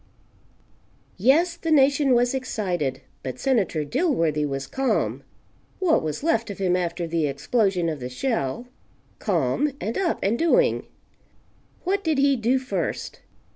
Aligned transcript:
Yes, 1.19 1.55
the 1.57 1.69
nation 1.69 2.15
was 2.15 2.33
excited, 2.33 3.01
but 3.21 3.37
Senator 3.37 3.85
Dilworthy 3.85 4.47
was 4.47 4.65
calm 4.65 5.21
what 5.77 6.01
was 6.01 6.23
left 6.23 6.49
of 6.49 6.57
him 6.57 6.75
after 6.75 7.05
the 7.05 7.27
explosion 7.27 7.87
of 7.87 7.99
the 7.99 8.09
shell. 8.09 8.65
Calm, 9.19 9.69
and 9.79 9.99
up 9.99 10.17
and 10.23 10.39
doing. 10.39 10.87
What 11.83 12.03
did 12.03 12.17
he 12.17 12.35
do 12.35 12.57
first? 12.57 13.19